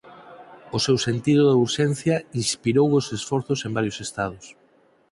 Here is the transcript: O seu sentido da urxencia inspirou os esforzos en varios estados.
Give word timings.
O 0.77 0.79
seu 0.85 0.97
sentido 1.07 1.43
da 1.45 1.59
urxencia 1.65 2.15
inspirou 2.41 2.87
os 2.99 3.05
esforzos 3.17 3.59
en 3.67 3.71
varios 3.77 3.97
estados. 4.05 4.45